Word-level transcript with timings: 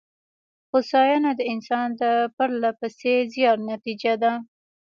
هوساینه 0.71 1.31
د 1.35 1.41
انسان 1.53 1.87
د 2.01 2.03
پرله 2.35 2.71
پسې 2.79 3.13
زیار 3.33 3.57
نتېجه 3.71 4.13
ده. 4.23 4.31